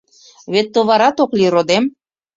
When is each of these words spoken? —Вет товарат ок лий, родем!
—Вет 0.53 0.67
товарат 0.73 1.15
ок 1.23 1.31
лий, 1.37 1.51
родем! 1.55 1.83